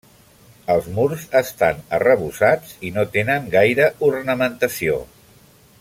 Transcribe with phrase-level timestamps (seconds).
[0.75, 4.99] Els murs estan arrebossats i no tenen gaire ornamentació.